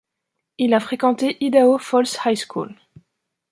[0.57, 2.75] Il a fréquenté Idaho Falls High School.